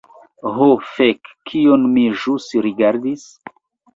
Ho 0.53 0.69
fek, 0.93 1.29
kion 1.51 1.85
mi 1.97 2.05
ĵus 2.23 2.47
rigardis? 2.67 3.29